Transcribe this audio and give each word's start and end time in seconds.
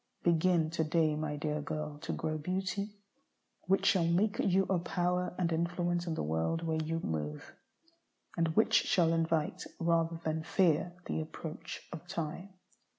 Begin 0.23 0.71
to 0.71 0.83
day, 0.83 1.15
my 1.15 1.35
dear 1.35 1.61
girl, 1.61 1.99
to 1.99 2.11
grow 2.11 2.39
beauty 2.39 2.97
which 3.67 3.85
shall 3.85 4.07
make 4.07 4.39
you 4.39 4.63
a 4.63 4.79
power 4.79 5.35
and 5.37 5.51
an 5.51 5.59
influence 5.59 6.07
in 6.07 6.15
the 6.15 6.23
world 6.23 6.63
where 6.63 6.81
you 6.83 6.99
move, 7.01 7.53
and 8.35 8.47
which 8.55 8.73
shall 8.73 9.13
invite, 9.13 9.63
rather 9.79 10.19
than 10.23 10.41
fear, 10.41 10.93
the 11.05 11.21
approach 11.21 11.87
of 11.93 12.07
time. 12.07 12.49